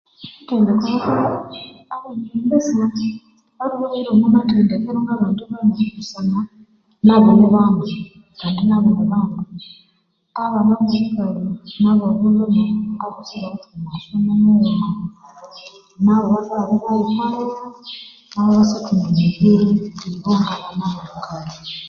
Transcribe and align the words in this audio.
Abambesa 1.93 2.83
ibabahira 3.55 4.09
omwa 4.11 4.27
mathendekero 4.35 4.97
ngabandi 5.03 5.43
bana 5.51 5.73
busana 5.95 6.39
nabo 7.05 7.29
ni 7.37 7.47
bana, 7.53 7.83
kandi 8.39 8.61
nabo 8.69 8.89
nibandu 8.97 9.43
abana 10.43 10.73
bobukali, 10.79 11.49
nabobulhume 11.81 12.65
abosi 13.03 13.35
bawithe 13.41 13.73
omughaso 13.75 14.13
ni 14.25 14.33
mughuma, 14.43 14.87
nabo 16.03 16.25
batholere 16.33 16.75
ibayikalirako 16.79 17.67
ibasyathunga 18.53 19.19
emibiri 19.27 19.67
ibo 20.07 20.31
ngabana 20.41 20.85
bobukali. 20.93 21.55